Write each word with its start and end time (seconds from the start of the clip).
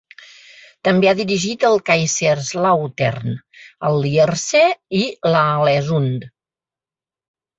També 0.87 1.09
ha 1.09 1.17
dirigit 1.19 1.65
el 1.69 1.75
Kaiserslautern, 1.89 3.35
el 3.89 3.99
Lierse 4.05 4.63
i 5.01 5.05
l'Aalesund. 5.35 6.27